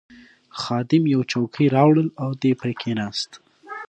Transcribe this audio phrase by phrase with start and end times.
[0.59, 3.31] خادم یوه چوکۍ راوړل او دی پرې کښېناست.